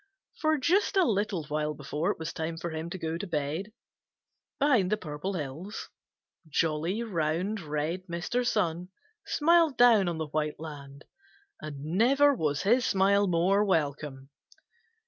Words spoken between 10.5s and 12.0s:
land, and